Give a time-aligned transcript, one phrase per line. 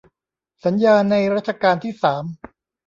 [0.65, 2.23] สัญญาในรัชกาลที่สาม